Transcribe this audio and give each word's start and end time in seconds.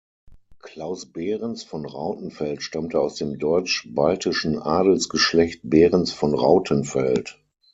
Klaus 0.57 1.05
Berens 1.11 1.61
von 1.63 1.85
Rautenfeld 1.85 2.63
stammte 2.63 2.99
aus 2.99 3.17
dem 3.17 3.37
deutsch-baltischen 3.37 4.57
Adelsgeschlecht 4.59 5.59
Berens 5.61 6.11
von 6.11 6.33
Rautenfeld. 6.33 7.37